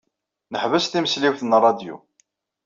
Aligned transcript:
Neḥbes 0.51 0.85
timesliwt 0.87 1.41
n 1.43 1.55
ṛṛadyu. 1.59 1.97